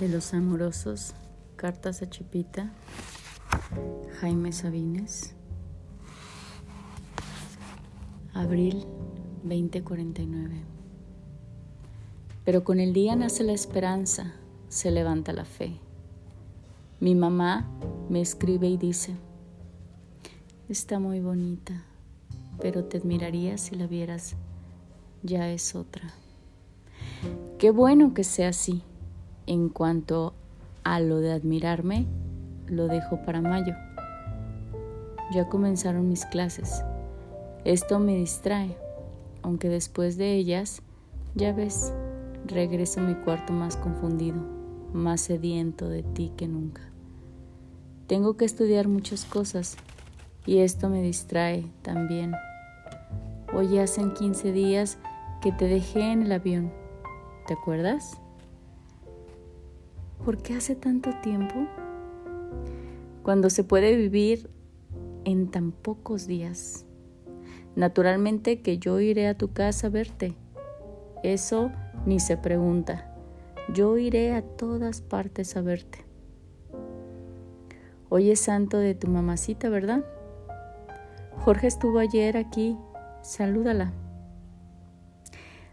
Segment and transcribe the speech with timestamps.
[0.00, 1.12] de los amorosos,
[1.56, 2.72] cartas a Chipita,
[4.18, 5.34] Jaime Sabines,
[8.32, 8.86] abril
[9.42, 10.62] 2049.
[12.46, 14.32] Pero con el día nace la esperanza,
[14.70, 15.78] se levanta la fe.
[16.98, 17.68] Mi mamá
[18.08, 19.14] me escribe y dice,
[20.70, 21.84] está muy bonita,
[22.58, 24.34] pero te admiraría si la vieras,
[25.22, 26.14] ya es otra.
[27.58, 28.82] Qué bueno que sea así.
[29.50, 30.32] En cuanto
[30.84, 32.06] a lo de admirarme,
[32.68, 33.74] lo dejo para mayo.
[35.34, 36.84] Ya comenzaron mis clases.
[37.64, 38.76] Esto me distrae,
[39.42, 40.82] aunque después de ellas,
[41.34, 41.92] ya ves,
[42.46, 44.40] regreso a mi cuarto más confundido,
[44.92, 46.82] más sediento de ti que nunca.
[48.06, 49.76] Tengo que estudiar muchas cosas
[50.46, 52.34] y esto me distrae también.
[53.52, 54.98] Hoy hacen 15 días
[55.42, 56.70] que te dejé en el avión.
[57.48, 58.20] ¿Te acuerdas?
[60.24, 61.66] ¿Por qué hace tanto tiempo?
[63.22, 64.50] Cuando se puede vivir
[65.24, 66.84] en tan pocos días.
[67.74, 70.36] Naturalmente que yo iré a tu casa a verte.
[71.22, 71.72] Eso
[72.04, 73.16] ni se pregunta.
[73.72, 76.04] Yo iré a todas partes a verte.
[78.10, 80.04] Hoy es santo de tu mamacita, ¿verdad?
[81.38, 82.76] Jorge estuvo ayer aquí.
[83.22, 83.94] Salúdala.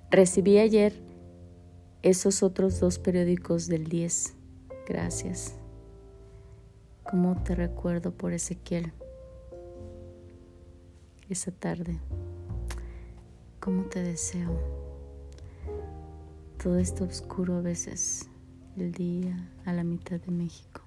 [0.09, 0.94] Recibí ayer
[2.02, 4.36] esos otros dos periódicos del 10
[4.88, 5.53] Gracias.
[7.03, 8.94] ¿Cómo te recuerdo por Ezequiel?
[11.27, 11.99] Esa tarde.
[13.59, 14.57] ¿Cómo te deseo?
[16.63, 18.29] Todo esto oscuro a veces,
[18.77, 19.35] el día
[19.66, 20.79] a la mitad de México.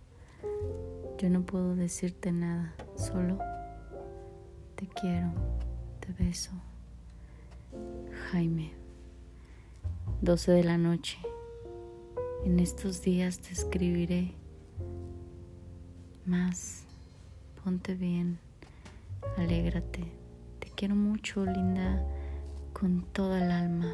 [1.18, 3.38] Yo no puedo decirte nada, solo
[4.76, 5.30] te quiero,
[6.00, 6.52] te beso.
[8.30, 8.72] Jaime,
[10.22, 11.18] 12 de la noche.
[12.44, 14.32] En estos días te escribiré
[16.24, 16.84] más.
[17.62, 18.38] Ponte bien,
[19.36, 20.04] alégrate.
[20.58, 22.02] Te quiero mucho, linda,
[22.72, 23.92] con toda el alma.